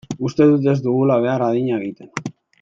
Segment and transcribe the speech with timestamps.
[0.27, 2.13] Uste dut ez dugula behar adina egiten.